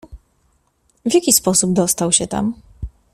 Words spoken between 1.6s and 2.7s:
dostał się tam?"